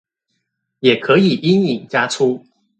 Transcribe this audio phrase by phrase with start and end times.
[0.79, 2.43] 也可以陰影加粗